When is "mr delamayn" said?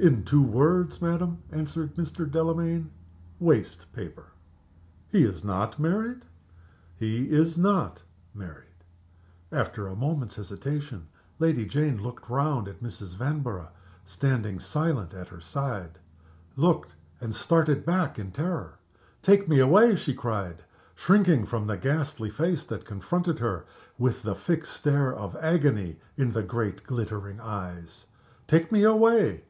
1.94-2.90